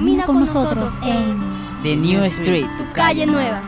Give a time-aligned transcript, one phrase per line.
[0.00, 1.38] Camina con nosotros en
[1.82, 3.60] The New Street, tu calle nueva.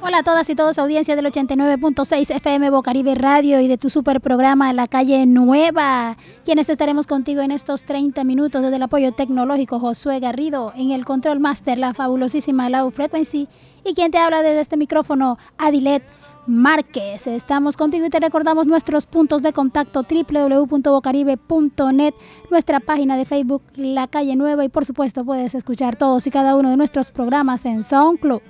[0.00, 4.22] Hola a todas y todos, audiencia del 89.6 FM Bocaribe Radio y de tu super
[4.22, 6.16] programa La Calle Nueva,
[6.46, 11.04] quienes estaremos contigo en estos 30 minutos desde el apoyo tecnológico Josué Garrido, en el
[11.04, 13.48] control master la fabulosísima Low Frequency
[13.84, 16.02] y quien te habla desde este micrófono Adilet
[16.46, 17.26] Márquez.
[17.26, 22.14] Estamos contigo y te recordamos nuestros puntos de contacto www.bocaribe.net,
[22.50, 26.56] nuestra página de Facebook La Calle Nueva y por supuesto puedes escuchar todos y cada
[26.56, 28.42] uno de nuestros programas en SoundCloud.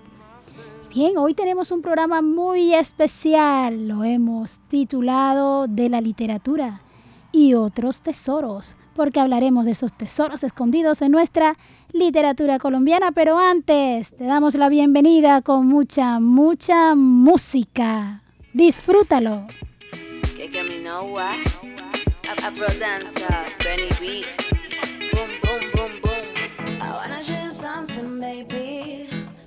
[0.90, 3.88] Bien, hoy tenemos un programa muy especial.
[3.88, 6.82] Lo hemos titulado De la literatura
[7.32, 11.56] y otros tesoros, porque hablaremos de esos tesoros escondidos en nuestra
[11.92, 13.12] literatura colombiana.
[13.12, 18.22] Pero antes, te damos la bienvenida con mucha, mucha música.
[18.52, 19.46] Disfrútalo.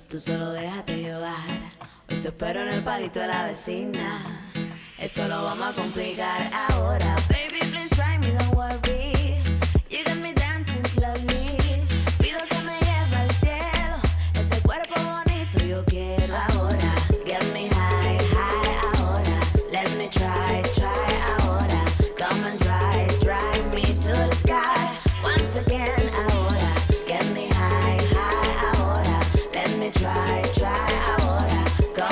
[0.08, 1.34] Tú solo déjate llevar.
[2.10, 4.22] Hoy te espero en el palito de la vecina.
[4.98, 7.14] Esto lo vamos a complicar ahora.
[7.28, 7.47] Baby,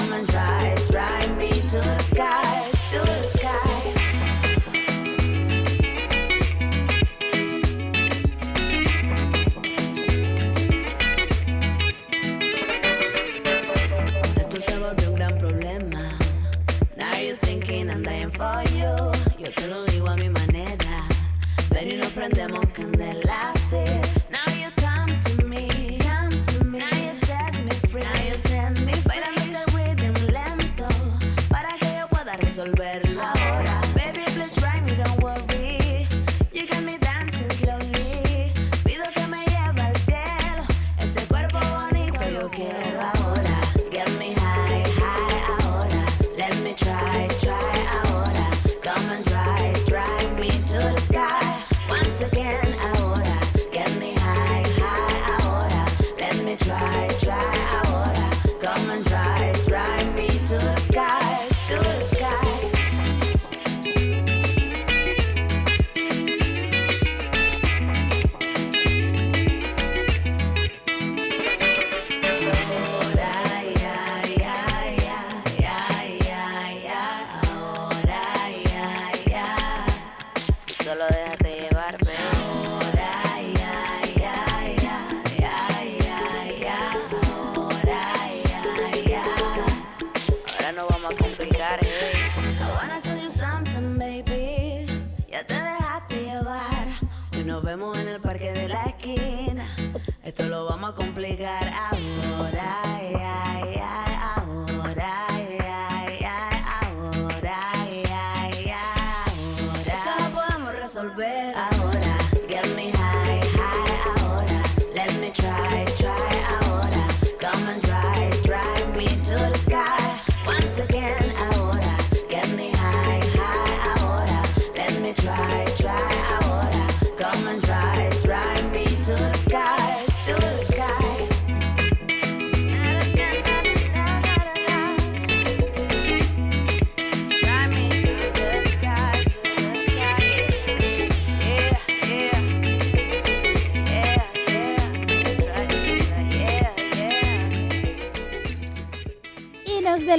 [0.07, 0.56] Come and drive,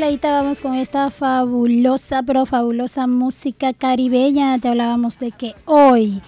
[0.07, 4.57] nos deleitábamos con esta fabulosa, pero fabulosa música caribeña.
[4.57, 6.21] Te hablábamos de que hoy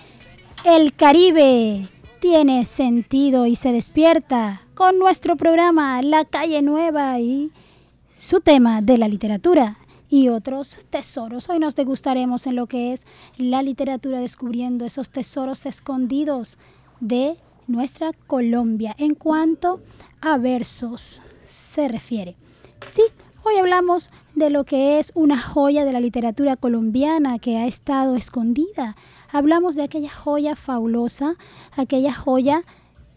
[0.66, 1.88] el Caribe
[2.20, 7.52] tiene sentido y se despierta con nuestro programa La Calle Nueva y
[8.10, 9.78] su tema de la literatura
[10.10, 11.48] y otros tesoros.
[11.48, 13.04] Hoy nos degustaremos en lo que es
[13.38, 16.58] la literatura descubriendo esos tesoros escondidos
[17.00, 17.38] de
[17.68, 19.80] nuestra Colombia en cuanto
[20.20, 22.36] a versos se refiere.
[22.94, 23.04] Sí,
[23.50, 28.16] hoy hablamos de lo que es una joya de la literatura colombiana que ha estado
[28.16, 28.96] escondida.
[29.31, 31.36] Hablamos de aquella joya fabulosa,
[31.75, 32.63] aquella joya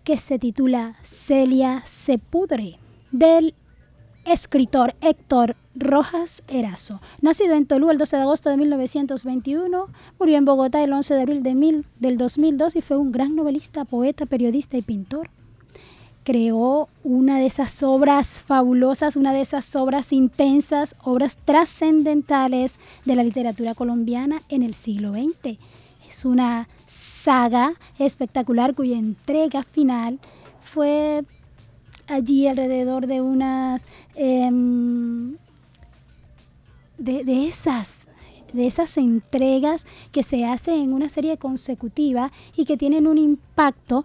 [0.04, 2.78] que se titula Celia se pudre,
[3.10, 3.54] del
[4.24, 7.02] escritor Héctor Rojas Erazo.
[7.20, 9.86] Nacido en Tolú el 12 de agosto de 1921,
[10.18, 13.84] murió en Bogotá el 11 de abril de del 2002 y fue un gran novelista,
[13.84, 15.28] poeta, periodista y pintor.
[16.24, 23.24] Creó una de esas obras fabulosas, una de esas obras intensas, obras trascendentales de la
[23.24, 25.58] literatura colombiana en el siglo XX.
[26.08, 30.20] Es una saga espectacular cuya entrega final
[30.62, 31.24] fue
[32.06, 33.82] allí alrededor de unas
[34.14, 35.36] em,
[36.98, 38.06] de, esas
[38.52, 44.04] de esas entregas que se hacen en una serie consecutiva y que tienen un impacto,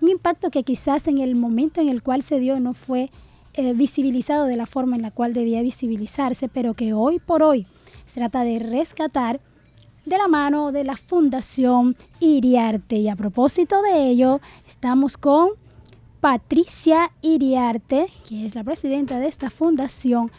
[0.00, 3.10] un impacto que quizás en el momento en el cual se dio no fue
[3.54, 7.66] eh, visibilizado de la forma en la cual debía visibilizarse, pero que hoy por hoy
[8.06, 9.40] se trata de rescatar
[10.04, 12.96] de la mano de la Fundación Iriarte.
[12.96, 15.50] Y a propósito de ello, estamos con
[16.20, 20.30] Patricia Iriarte, que es la presidenta de esta fundación,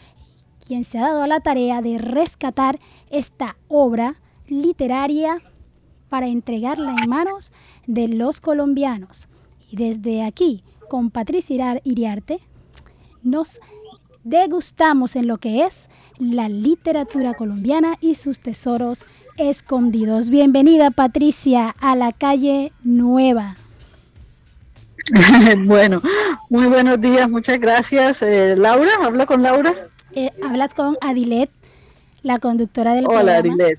[0.66, 2.78] quien se ha dado a la tarea de rescatar
[3.10, 4.16] esta obra
[4.48, 5.38] literaria
[6.08, 7.52] para entregarla en manos
[7.86, 9.28] de los colombianos.
[9.70, 12.40] Y desde aquí, con Patricia Iriarte,
[13.22, 13.60] nos
[14.24, 15.88] degustamos en lo que es
[16.18, 19.04] la literatura colombiana y sus tesoros
[19.36, 20.28] escondidos.
[20.28, 23.56] Bienvenida Patricia a la calle Nueva.
[25.64, 26.02] bueno,
[26.48, 28.22] muy buenos días, muchas gracias.
[28.22, 29.72] Eh, Laura, habla con Laura.
[30.12, 31.48] Eh, hablas con Adilet,
[32.22, 33.78] la conductora del Hola, Adilet.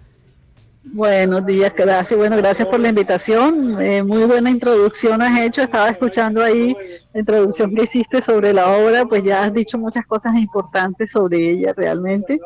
[0.83, 2.17] Buenos días, gracias.
[2.17, 3.79] Bueno, gracias por la invitación.
[3.79, 5.61] Eh, muy buena introducción has hecho.
[5.61, 6.75] Estaba escuchando ahí
[7.13, 11.51] la introducción que hiciste sobre la obra, pues ya has dicho muchas cosas importantes sobre
[11.51, 12.39] ella realmente.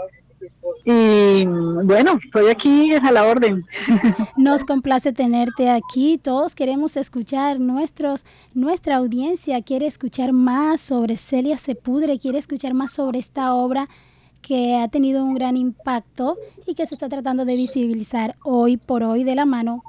[0.84, 3.66] Y bueno, estoy aquí a la orden.
[4.38, 6.20] Nos complace tenerte aquí.
[6.22, 12.92] Todos queremos escuchar, nuestros, nuestra audiencia quiere escuchar más sobre Celia Sepudre, quiere escuchar más
[12.92, 13.88] sobre esta obra
[14.46, 16.38] que ha tenido un gran impacto
[16.68, 19.84] y que se está tratando de visibilizar hoy por hoy de la mano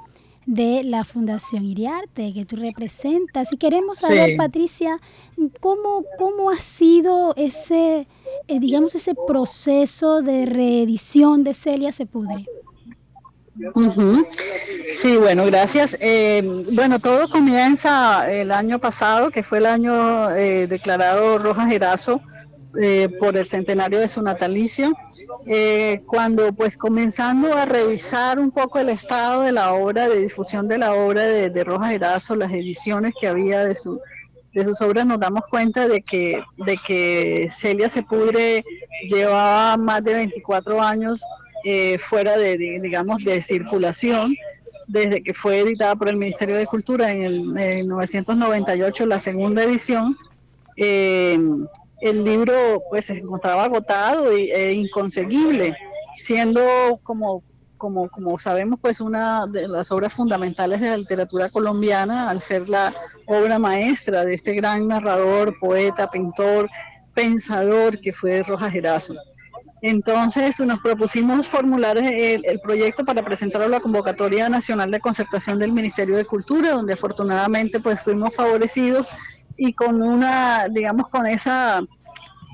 [0.47, 3.51] de la Fundación Iriarte que tú representas.
[3.51, 4.99] Y queremos saber, Patricia,
[5.59, 8.07] cómo, cómo ha sido ese,
[8.47, 12.45] eh, digamos, ese proceso de reedición de Celia Sepudre.
[14.87, 15.97] Sí, bueno, gracias.
[15.99, 22.21] Eh, bueno, todo comienza el año pasado, que fue el año eh, declarado Rojas Gerazo
[22.79, 24.93] eh, por el centenario de su natalicio,
[25.47, 30.67] eh, cuando pues comenzando a revisar un poco el estado de la obra, de difusión
[30.67, 33.99] de la obra de, de Rojas Erazo, las ediciones que había de, su,
[34.53, 38.63] de sus obras, nos damos cuenta de que, de que Celia Sepudre
[39.09, 41.23] llevaba más de 24 años
[41.63, 44.35] eh, fuera de, digamos, de circulación
[44.87, 50.15] desde que fue editada por el Ministerio de Cultura en el 1998, la segunda edición,
[50.77, 51.37] eh,
[52.01, 55.75] el libro pues se encontraba agotado e inconseguible,
[56.17, 57.43] siendo como,
[57.77, 62.69] como, como sabemos pues una de las obras fundamentales de la literatura colombiana al ser
[62.69, 62.93] la
[63.25, 66.69] obra maestra de este gran narrador, poeta, pintor,
[67.13, 69.15] pensador que fue Rojas Gerazo.
[69.81, 75.59] Entonces nos propusimos formular el, el, proyecto para presentarlo a la convocatoria nacional de concertación
[75.59, 79.11] del Ministerio de Cultura, donde afortunadamente pues fuimos favorecidos
[79.57, 81.81] y con una, digamos, con esa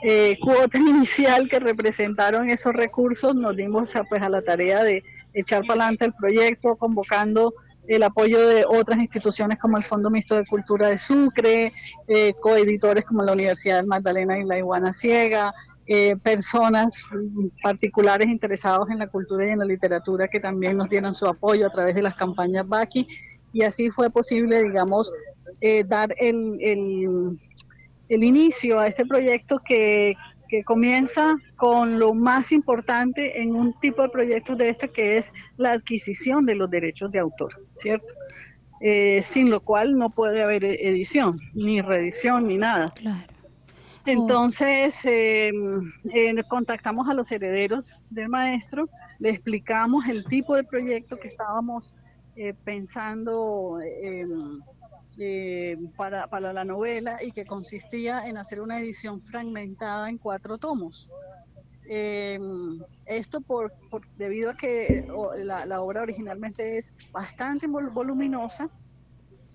[0.02, 5.04] eh, cuota inicial que representaron esos recursos, nos dimos a, pues, a la tarea de
[5.34, 7.54] echar para adelante el proyecto, convocando
[7.88, 11.74] el apoyo de otras instituciones como el Fondo Mixto de Cultura de Sucre,
[12.08, 15.54] eh, coeditores como la Universidad de Magdalena y la Iguana Ciega,
[15.86, 17.06] eh, personas
[17.62, 21.68] particulares interesados en la cultura y en la literatura que también nos dieron su apoyo
[21.68, 23.06] a través de las campañas BACI
[23.52, 25.12] y así fue posible, digamos,
[25.62, 27.38] eh, dar el, el,
[28.10, 30.16] el, inicio a este proyecto que,
[30.50, 35.34] que, comienza con lo más importante en un tipo de proyectos de este que es
[35.58, 38.14] la adquisición de los derechos de autor, ¿cierto?
[38.82, 42.94] Eh, sin lo cual no puede haber edición, ni reedición, ni nada.
[42.96, 43.34] Claro.
[44.06, 45.52] Entonces, eh,
[46.14, 51.96] eh, contactamos a los herederos del maestro, le explicamos el tipo de proyecto que estábamos
[52.36, 54.60] eh, pensando em,
[55.20, 61.10] eh, para, la novela y que consistía en hacer una edición fragmentada en cuatro tomos.
[61.86, 62.40] Eh,
[63.06, 63.74] esto por,
[64.18, 65.06] debido a que
[65.38, 68.70] la, obra originalmente es bastante voluminosa.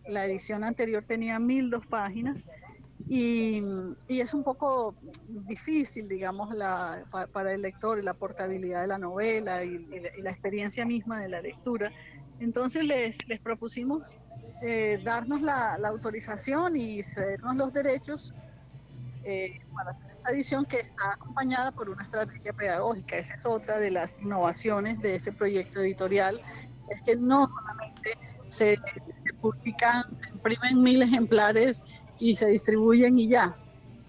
[0.06, 2.46] La edición anterior tenía mil dos páginas
[3.08, 3.62] y,
[4.08, 4.94] es un poco
[5.28, 6.54] difícil, digamos,
[7.32, 9.78] para, el lector la portabilidad de la novela y,
[10.20, 11.90] la, experiencia misma de la lectura.
[12.40, 14.20] Entonces les propusimos
[14.62, 18.34] eh, darnos la, la, autorización y cedernos los derechos
[19.24, 23.16] eh, para hacer esta edición que está acompañada por una estrategia pedagógica.
[23.16, 26.40] Esa es otra de las innovaciones de este proyecto editorial,
[26.90, 31.84] es que no solamente se, se publican, se imprimen mil ejemplares
[32.18, 33.56] y se distribuyen y ya,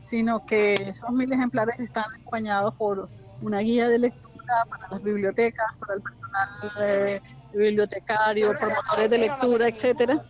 [0.01, 3.09] sino que esos mil ejemplares están acompañados por
[3.41, 6.49] una guía de lectura para las bibliotecas, para el personal
[6.81, 7.21] eh,
[7.53, 10.23] bibliotecario, promotores de lectura, etcétera,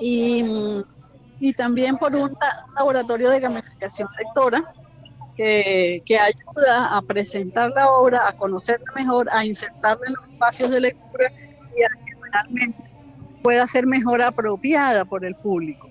[0.00, 0.44] y,
[1.40, 4.64] y también por un, un laboratorio de gamificación lectora
[5.36, 10.70] que, que ayuda a presentar la obra, a conocerla mejor, a insertarla en los espacios
[10.70, 11.32] de lectura
[11.76, 12.82] y a que realmente
[13.42, 15.88] pueda ser mejor apropiada por el público.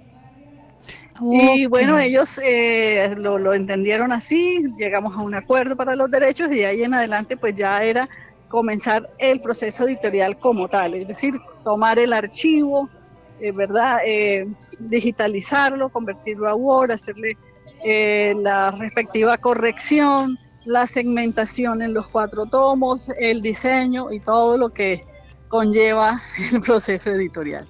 [1.31, 1.69] Y Ok.
[1.71, 6.57] bueno, ellos eh, lo, lo entendieron así, llegamos a un acuerdo para los derechos y
[6.57, 8.07] de ahí en adelante pues ya era
[8.49, 11.33] comenzar el proceso editorial como tal, es decir,
[11.63, 12.87] tomar el archivo,
[13.39, 13.99] eh, ¿verdad?
[14.05, 14.47] Eh,
[14.79, 17.37] digitalizarlo, convertirlo a Word, hacerle
[17.83, 24.69] eh, la respectiva corrección, la segmentación en los cuatro tomos, el diseño y todo lo
[24.69, 25.03] que
[25.47, 26.19] conlleva
[26.53, 27.65] el proceso editorial.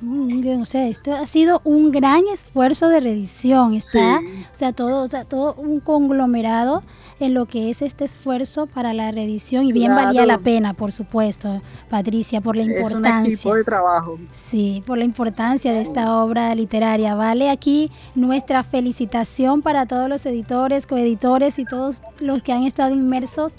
[0.00, 4.44] Muy bien, o sea, esto ha sido un gran esfuerzo de reedición, está, Sí.
[4.52, 6.82] o sea, todo, o sea, todo un conglomerado
[7.20, 10.92] en lo que es este esfuerzo para la reedición y bien valía la pena, por
[10.92, 13.32] supuesto, Patricia, por la Es un importancia.
[13.34, 14.18] equipo de trabajo.
[14.32, 17.14] Sí, por la importancia de esta obra literaria.
[17.14, 22.94] Vale aquí nuestra felicitación para todos los editores, coeditores y todos los que han estado
[22.94, 23.54] inmersos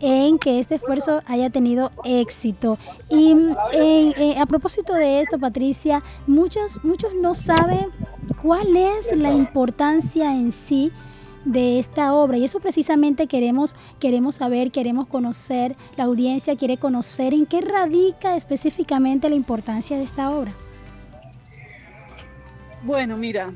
[0.00, 2.78] en que este esfuerzo haya tenido éxito.
[3.08, 7.86] Y mm, en- eh, a propósito de esto, Patricia, muchos, muchos no saben
[8.42, 10.90] cuál es la importancia en sí
[11.44, 17.34] de esta obra y eso precisamente queremos queremos saber, queremos conocer, la audiencia quiere conocer
[17.34, 20.52] en qué radica específicamente la importancia de esta obra.
[22.82, 23.50] Bueno, mira,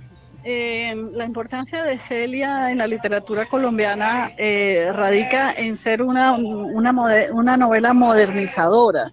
[0.45, 7.57] eh, la importancia de Celia en la literatura colombiana eh, radica en ser una, una,
[7.57, 9.13] novela modernizadora,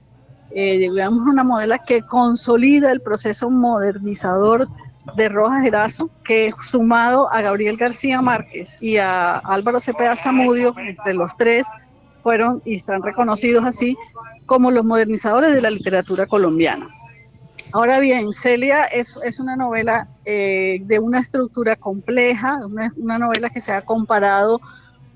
[0.51, 4.67] eh, digamos una novela que consolida el proceso modernizador
[5.15, 11.13] de Rojas Erazo, que sumado a Gabriel García Márquez y a Álvaro Cepeda Zamudio, entre
[11.13, 11.67] los tres,
[12.23, 13.95] fueron y están reconocidos así
[14.45, 16.89] como los modernizadores de la literatura colombiana.
[17.71, 23.59] Ahora bien, Celia es, es una novela eh, de una estructura compleja, una, novela que
[23.59, 24.61] se ha comparado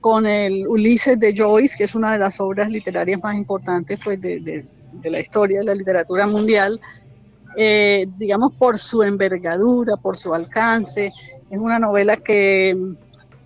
[0.01, 4.19] con el Ulises de Joyce, que es una de las obras literarias más importantes pues,
[4.21, 4.65] de
[5.03, 6.79] la historia de la literatura mundial,
[7.59, 11.11] eh, digamos por su envergadura, por su alcance.
[11.49, 12.75] Es una novela que,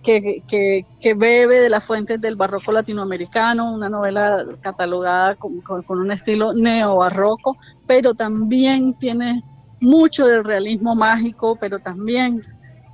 [0.02, 5.82] que, que- que bebe de las fuentes del barroco latinoamericano, una novela catalogada con, con-
[5.82, 7.56] con un estilo neobarroco,
[7.86, 9.42] pero también tiene
[9.80, 12.42] mucho del realismo mágico, pero también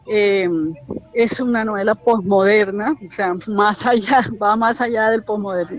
[0.07, 0.49] eh,
[1.13, 5.25] es una novela posmoderna, o sea, más allá, va más allá del,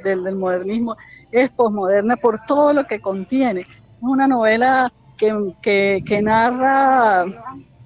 [0.03, 0.95] del, del modernismo,
[1.31, 3.61] es posmoderna por todo lo que contiene.
[3.61, 3.67] Es
[4.01, 4.89] una novela
[5.21, 7.25] que, que, que narra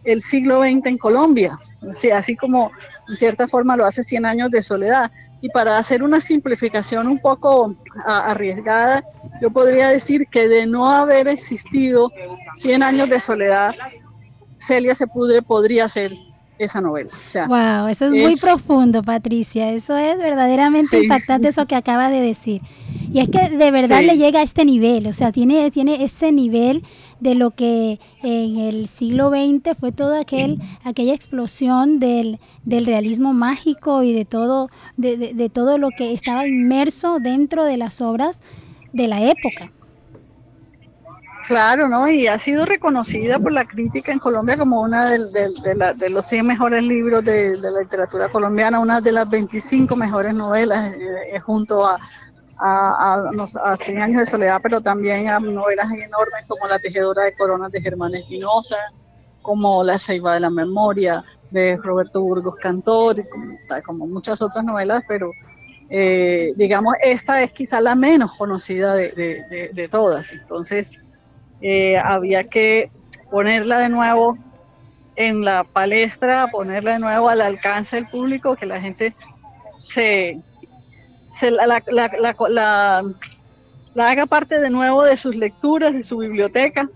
[0.05, 1.59] el siglo XX en Colombia,
[1.93, 2.71] sea, así como
[3.09, 5.11] en cierta forma lo hace 100 años de soledad.
[5.41, 7.75] Y para hacer una simplificación un poco
[8.05, 9.03] a- arriesgada,
[9.41, 12.09] yo podría decir que de no haber existido
[12.55, 13.71] 100 años de soledad,
[14.57, 16.13] Celia Sepudre podría ser
[16.57, 17.09] esa novela.
[17.25, 19.71] O sea, Wow, eso es, muy es- profundo, Patricia.
[19.71, 21.03] Eso es verdaderamente Sí.
[21.03, 22.61] impactante eso que acaba de decir.
[23.11, 24.05] Y es que de verdad Sí.
[24.05, 26.83] le llega a este nivel, o sea, tiene, tiene ese nivel
[27.19, 33.33] de lo que en el siglo XX fue toda aquel, aquella explosión del, del realismo
[33.33, 38.39] mágico y de todo, de, todo lo que estaba inmerso dentro de las obras
[38.93, 39.71] de la época.
[41.47, 42.09] Claro, ¿no?
[42.09, 46.25] Y ha sido reconocida por la crítica en Colombia como una de, la- de los
[46.25, 51.85] 100 mejores libros de, la literatura colombiana, una de las 25 mejores novelas, eh, junto
[51.85, 51.99] a,
[52.57, 53.15] a,
[53.63, 57.35] a, a 100 años de soledad, pero también a novelas enormes como La tejedora de
[57.35, 58.77] coronas de Germán Espinosa,
[59.41, 63.23] como La ceiba de la memoria de Roberto Burgos Cantor,
[63.85, 65.31] como, muchas otras novelas, pero
[65.89, 70.31] eh, digamos, esta es quizá la menos conocida de- de todas.
[70.31, 70.99] Entonces,
[71.61, 72.89] eh, había que
[73.29, 74.37] ponerla de nuevo
[75.15, 79.15] en la palestra, ponerla de nuevo al alcance del público, que la gente
[79.79, 80.41] se,
[81.37, 81.83] se la, la-
[82.49, 86.89] la- haga parte de nuevo de sus lecturas, de su biblioteca,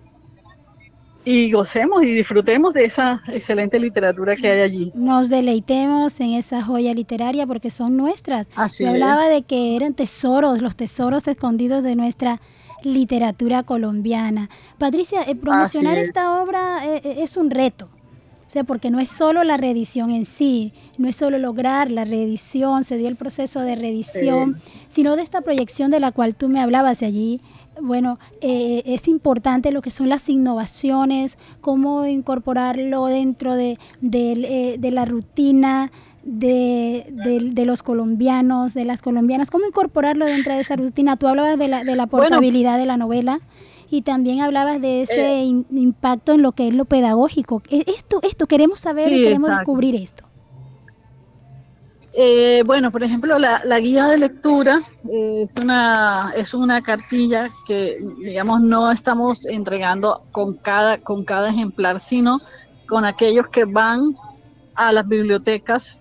[1.25, 4.91] y gocemos y disfrutemos de esa excelente literatura que hay allí.
[4.95, 8.47] Nos deleitemos en esa joya literaria porque son nuestras.
[8.55, 8.93] Así Yo es.
[8.95, 12.39] hablaba de que eran tesoros, los tesoros escondidos de nuestra
[12.83, 14.49] literatura colombiana.
[14.77, 16.07] Patricia, eh, promocionar es.
[16.07, 17.89] esta obra eh, eh, es un reto.
[18.49, 22.03] O sea, porque no es solo la reedición en sí, no es solo lograr la
[22.03, 26.49] reedición, se dio el proceso de reedición, sino de esta proyección de la cual tú
[26.49, 27.41] me hablabas de allí.
[27.79, 34.91] Bueno, eh, es importante lo que son las innovaciones, cómo incorporarlo dentro de, de, eh,
[34.91, 35.91] la rutina
[36.23, 37.05] de,
[37.53, 41.17] de, los colombianos, de las colombianas, cómo incorporarlo dentro de esa rutina.
[41.17, 43.41] Tú hablabas de la, de la portabilidad de la novela
[43.89, 45.63] y también hablabas de ese eh.
[45.71, 47.61] impacto en lo que es lo pedagógico.
[47.69, 50.25] E, esto, esto queremos saber y queremos descubrir esto.
[52.13, 58.03] Eh, bueno, por ejemplo, la, guía de lectura eh, es, una, es una cartilla que,
[58.19, 62.41] digamos, no estamos entregando con cada, con cada ejemplar, sino
[62.87, 64.15] con aquellos que van
[64.75, 65.99] a las bibliotecas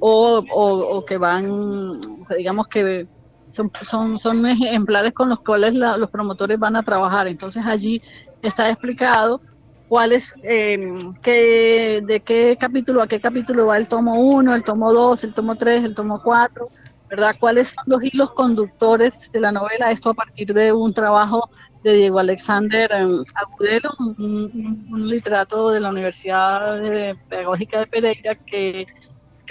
[0.00, 3.06] o, o, que van, digamos que
[3.50, 7.26] son, son, son ejemplares con los cuales los promotores van a trabajar.
[7.28, 8.02] Entonces allí
[8.42, 9.40] está explicado
[9.88, 14.62] cuál es, em, qué, de qué capítulo a qué capítulo va el tomo 1, el
[14.62, 16.68] tomo 2, el tomo 3, el tomo 4,
[17.08, 17.34] ¿verdad?
[17.40, 19.90] ¿Cuáles son los hilos conductores de la novela?
[19.90, 21.50] Esto a partir de un trabajo
[21.82, 26.80] de Diego Alexander em, Agudelo, un, literato de la Universidad
[27.28, 28.86] Pedagógica de Pereira que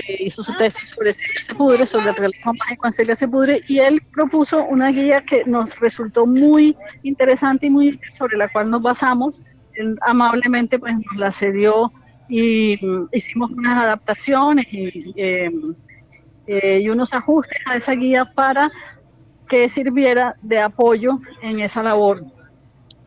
[0.07, 4.01] hizo su tesis sobre Celia Sepudre, sobre el realismo mágico en Celia Sepudre, y él
[4.13, 9.41] propuso una guía que nos resultó muy interesante y muy sobre la cual nos basamos.
[9.73, 11.91] Él amablemente pues, nos la cedió
[12.27, 15.75] y mm, hicimos unas adaptaciones y, em,
[16.47, 18.71] eh, y unos ajustes a esa guía para
[19.47, 22.23] que sirviera de apoyo en esa labor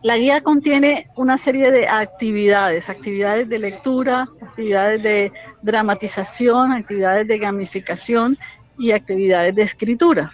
[0.03, 5.33] la guía contiene una serie de actividades, actividades de lectura, actividades de
[5.63, 8.37] dramatización, actividades de gamificación
[8.79, 10.33] y actividades de escritura,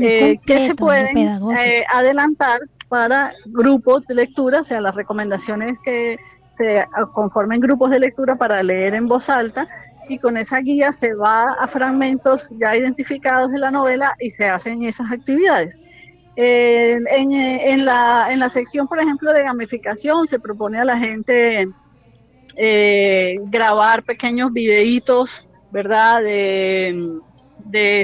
[0.00, 6.18] eh, que se pueden eh, adelantar para grupos de lectura, o sea, las recomendaciones que
[6.46, 9.68] se conformen grupos de lectura para leer en voz alta
[10.08, 14.48] y con esa guía se va a fragmentos ya identificados de la novela y se
[14.48, 15.80] hacen esas actividades.
[16.36, 21.68] Eh, en, la, en la sección, por ejemplo, de gamificación, se propone a la gente
[22.56, 26.22] eh, grabar pequeños videitos, ¿verdad?
[26.22, 27.20] De,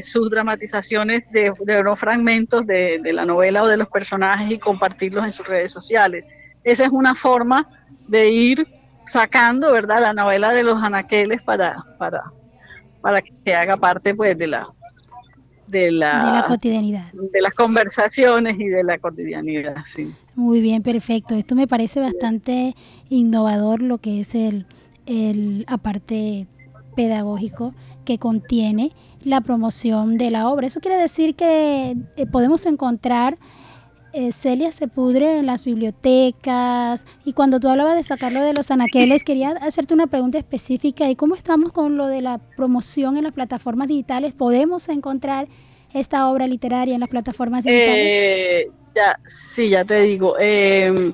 [0.02, 5.24] sus dramatizaciones de, de unos fragmentos de, la novela o de los personajes y compartirlos
[5.24, 6.24] en sus redes sociales.
[6.64, 7.68] Esa es una forma
[8.08, 8.66] de ir
[9.06, 10.00] sacando, ¿verdad?
[10.00, 12.24] La novela de los anaqueles para, para,
[13.00, 14.68] para que haga parte, pues, de la,
[15.70, 17.12] de la, cotidianidad.
[17.12, 20.12] De las conversaciones y de la cotidianidad, sí.
[20.34, 21.34] Muy bien, perfecto.
[21.34, 22.74] Esto me parece bastante
[23.08, 24.66] innovador lo que es el,
[25.06, 26.46] el aparte
[26.96, 30.66] pedagógico que contiene la promoción de la obra.
[30.66, 33.38] Eso quiere decir que eh, podemos encontrar
[34.12, 38.70] eh, Celia se pudre en las bibliotecas y cuando tú hablabas de sacarlo de los
[38.70, 43.24] anaqueles, quería hacerte una pregunta específica y cómo estamos con lo de la promoción en
[43.24, 44.32] las plataformas digitales.
[44.32, 45.48] ¿Podemos encontrar
[45.92, 48.06] esta obra literaria en las plataformas digitales?
[48.06, 50.36] Eh, ya, sí, ya te digo.
[50.38, 51.12] Em,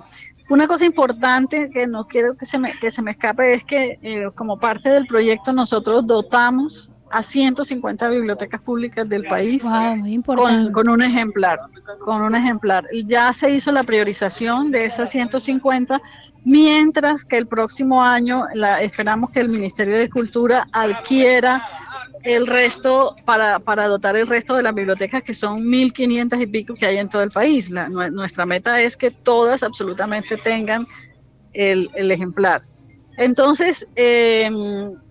[0.49, 3.99] una cosa importante que no quiero que se me, que se me escape es que
[4.03, 11.03] eh, como parte del proyecto nosotros dotamos a 150 bibliotecas públicas del país con, un
[11.03, 11.61] ejemplar,
[12.05, 12.87] con un ejemplar.
[13.07, 16.01] Ya se hizo la priorización de esas 150,
[16.45, 21.63] mientras que el próximo año la, esperamos que el Ministerio de Cultura adquiera
[22.23, 26.75] el resto para, para dotar el resto de las bibliotecas que son 1.500 y pico
[26.75, 27.71] que hay en todo el país.
[27.71, 30.87] nuestra meta es que todas absolutamente tengan
[31.53, 32.63] el, el ejemplar.
[33.17, 34.51] Entonces, eh,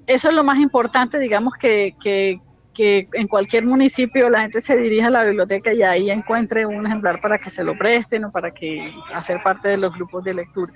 [0.07, 2.39] eso es lo más importante, digamos, que, que,
[2.73, 6.85] que, en cualquier municipio la gente se dirija a la biblioteca y ahí encuentre un
[6.85, 10.35] ejemplar para que se lo presten o para que hacer parte de los grupos de
[10.35, 10.71] lectura.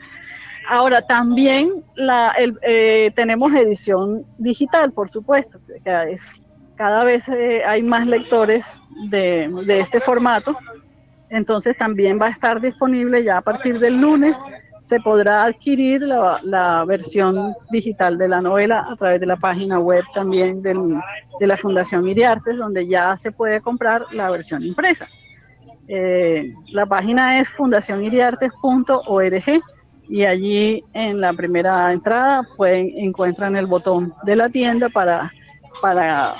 [0.68, 6.36] Ahora, también la, eh, tenemos edición digital, por supuesto, cada vez,
[6.76, 10.58] cada vez eh, hay más lectores de, de este formato,
[11.30, 14.42] entonces también va a estar disponible ya a partir del lunes
[14.82, 20.04] se podrá adquirir la, versión digital de la novela a través de la página web
[20.13, 25.08] también de la Fundación Iriartes, donde ya se puede comprar la versión impresa.
[25.88, 29.62] Eh, la página es fundacioniriartes.org
[30.08, 35.32] y allí en la primera entrada pueden encuentran el botón de la tienda para,
[35.82, 36.36] para,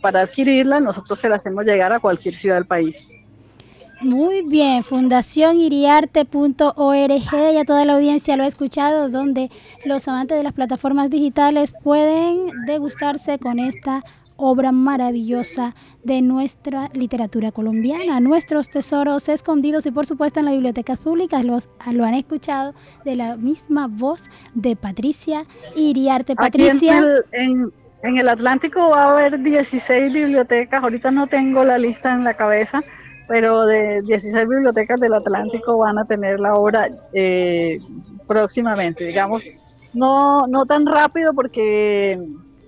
[0.00, 0.78] para adquirirla.
[0.80, 3.08] Nosotros se la hacemos llegar a cualquier ciudad del país.
[4.02, 9.48] Muy bien, fundacioniriarte.org, ya toda la audiencia lo ha escuchado, donde
[9.84, 14.02] los amantes de las plataformas digitales pueden degustarse con esta
[14.36, 20.98] obra maravillosa de nuestra literatura colombiana, nuestros tesoros escondidos y por supuesto en las bibliotecas
[20.98, 26.34] públicas los, lo han escuchado de la misma voz de Patricia Iriarte.
[26.34, 27.00] Patricia.
[27.30, 32.24] en, en el Atlántico va a haber 16 bibliotecas, ahorita no tengo la lista en
[32.24, 32.82] la cabeza,
[33.28, 37.78] pero de 16 bibliotecas del Atlántico van a tener la obra eh,
[38.26, 39.42] próximamente, digamos,
[39.92, 42.18] no, no tan rápido porque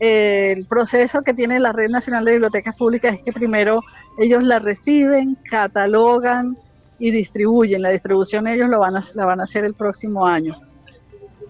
[0.01, 3.81] eh, el proceso que tiene la Red Nacional de Bibliotecas Públicas es que primero
[4.19, 6.57] ellos la reciben, catalogan
[6.99, 7.83] y distribuyen.
[7.83, 10.59] La distribución ellos lo van a, la van a hacer el próximo año.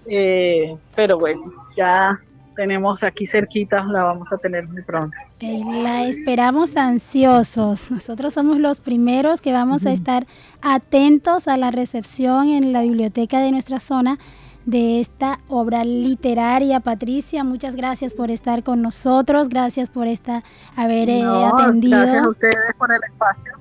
[0.07, 2.17] Eh, pero bueno, ya
[2.55, 5.17] tenemos aquí cerquita, la vamos a tener muy pronto.
[5.41, 7.91] la esperamos ansiosos.
[7.91, 10.27] Nosotros somos los primeros que vamos a estar
[10.63, 14.19] atentos a la recepción en la biblioteca de nuestra zona
[14.67, 16.81] de esta obra literaria.
[16.81, 20.43] Patricia, muchas gracias por estar con nosotros, gracias por esta
[20.77, 21.99] haber eh, atendido.
[21.99, 23.53] Gracias a ustedes por el espacio.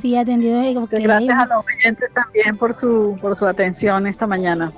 [0.00, 0.62] Sí, atendido.
[0.90, 4.72] Gracias a los oyentes también por su, por su atención esta mañana.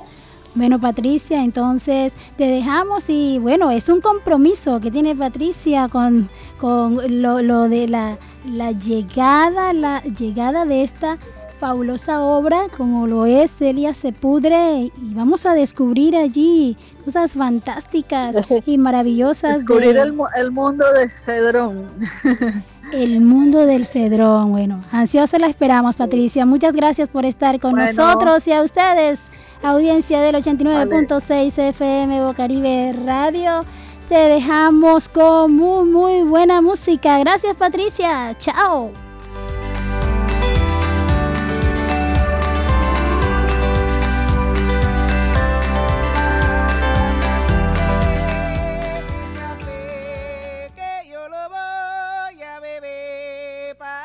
[0.57, 6.97] Bueno, Patricia, entonces te dejamos y bueno, es un compromiso que tiene Patricia con, con
[7.21, 11.19] lo, lo, de la, la llegada, la llegada de esta
[11.61, 18.79] fabulosa obra como lo es Celia Sepudre y vamos a descubrir allí cosas fantásticas y
[18.79, 19.57] maravillosas.
[19.57, 21.87] Descubrir el, el, mundo de Cedrón.
[22.93, 24.53] El mundo del Cedrón.
[24.53, 26.47] Bueno, ansiosa la esperamos, Patricia.
[26.47, 29.31] Muchas gracias por estar con nosotros y a ustedes,
[29.63, 33.65] audiencia del 89.6 FM Bocaribe Radio.
[34.09, 37.19] Te dejamos con muy, muy buena música.
[37.19, 38.37] Gracias, Patricia.
[38.39, 39.06] Chao.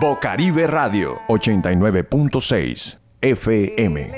[0.01, 4.11] Bocaribe Radio 89.6 FM.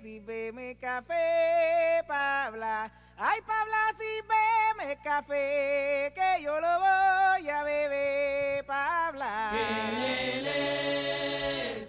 [0.00, 2.90] Si bebe café, Pabla.
[3.18, 9.52] Ay, Pabla, si bebe café, que yo lo voy a beber, Pabla.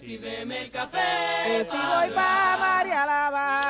[0.02, 1.00] Si bebe café,
[1.46, 3.62] que si voy pa' María Lava,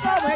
[0.00, 0.29] sabroso como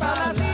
[0.00, 0.49] café, Pabla,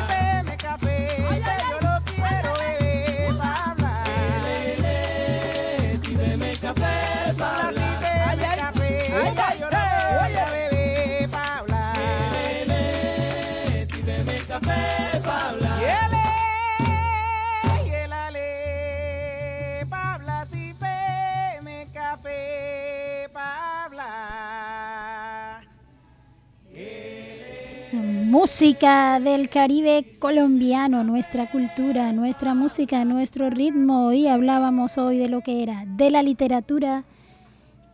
[28.39, 34.13] música del Caribe colombiano, nuestra cultura, nuestra música, nuestro ritmo.
[34.13, 37.05] Y hablábamos hoy de lo que era, de la literatura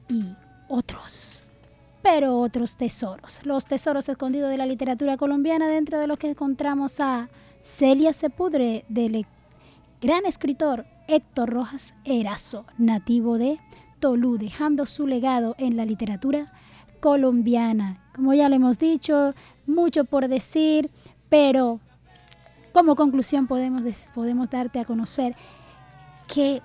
[0.09, 0.35] y
[0.67, 1.45] otros,
[2.03, 3.39] pero otros tesoros.
[3.45, 7.29] Los tesoros escondidos de la literatura colombiana, dentro de los que encontramos a
[7.63, 9.25] Celia Sepudre, del
[10.01, 13.61] gran escritor Héctor Rojas Erazo, nativo de
[14.01, 16.72] Tolú, dejando su legado en la literatura colombiana.
[18.15, 19.35] Como ya le hemos dicho,
[19.67, 20.91] mucho por decir,
[21.29, 21.81] pero
[22.73, 23.83] como conclusión podemos,
[24.15, 25.35] podemos darte a conocer
[26.33, 26.63] que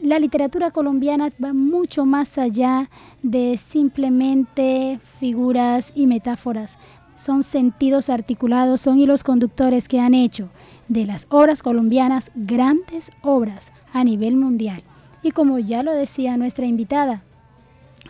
[0.00, 2.90] la literatura colombiana va mucho más allá
[3.22, 6.76] de simplemente figuras y metáforas.
[7.14, 10.48] Son sentidos articulados, son hilos conductores que han hecho
[10.88, 14.82] de las obras colombianas grandes obras a nivel mundial.
[15.22, 17.22] Y como ya lo decía nuestra invitada,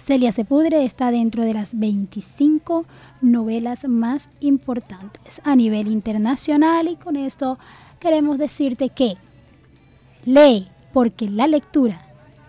[0.05, 2.87] Celia Sepudre está dentro de las 25
[3.21, 7.57] novelas más importantes a nivel internacional y con esto
[8.01, 9.17] queremos decirte que
[10.25, 12.05] lee, porque la lectura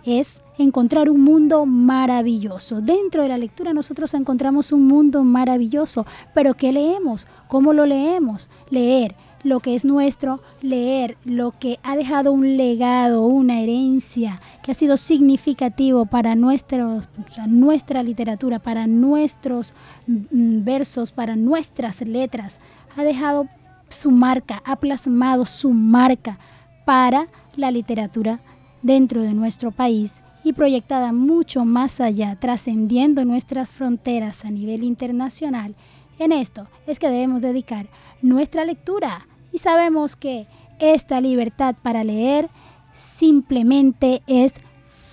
[0.06, 2.82] es encontrar un mundo maravilloso.
[2.82, 7.28] Dentro de la lectura nosotros encontramos un mundo maravilloso, pero ¿qué leemos?
[7.48, 8.50] ¿Cómo lo leemos?
[8.70, 14.72] Leer lo que es nuestro, leer lo que ha dejado un legado, una herencia que
[14.72, 19.74] ha sido significativo para nuestra literatura, para nuestros
[20.08, 22.60] mm, versos, para nuestras letras.
[22.96, 23.48] Ha dejado
[23.90, 26.40] su marca, ha plasmado su marca
[26.86, 28.40] para la literatura
[28.84, 35.74] dentro de nuestro país y proyectada mucho más allá, trascendiendo nuestras fronteras a nivel internacional.
[36.20, 37.88] En esto es que debemos dedicar
[38.22, 40.48] nuestra lectura y sabemos que
[40.80, 42.50] esta libertad para leer
[42.94, 44.54] simplemente es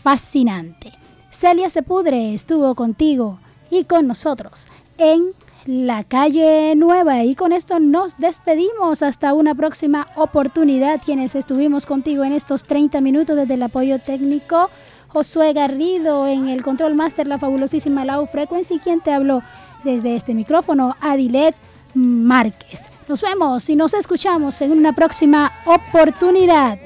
[0.02, 0.92] fascinante.
[1.30, 3.38] Celia Sepudre estuvo contigo
[3.70, 5.32] y con nosotros en
[5.70, 7.22] la calle nueva.
[7.22, 9.02] Y con esto nos despedimos.
[9.02, 11.00] Hasta una próxima oportunidad.
[11.04, 14.68] Quienes estuvimos contigo en estos 30 minutos desde el apoyo técnico.
[15.08, 19.42] Josué Garrido en el control master la fabulosísima Lau Frequency quien te habló
[19.82, 21.54] desde este micrófono Adilet
[21.94, 22.84] Márquez.
[23.08, 26.78] Nos vemos y nos escuchamos en una próxima oportunidad